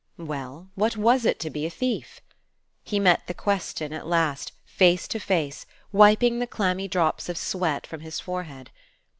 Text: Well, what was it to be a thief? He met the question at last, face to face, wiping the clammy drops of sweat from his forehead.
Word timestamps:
Well, 0.17 0.71
what 0.73 0.97
was 0.97 1.25
it 1.25 1.39
to 1.41 1.51
be 1.51 1.63
a 1.67 1.69
thief? 1.69 2.21
He 2.83 2.99
met 2.99 3.27
the 3.27 3.35
question 3.35 3.93
at 3.93 4.07
last, 4.07 4.51
face 4.65 5.07
to 5.09 5.19
face, 5.19 5.67
wiping 5.91 6.39
the 6.39 6.47
clammy 6.47 6.87
drops 6.87 7.29
of 7.29 7.37
sweat 7.37 7.85
from 7.85 7.99
his 7.99 8.19
forehead. 8.19 8.71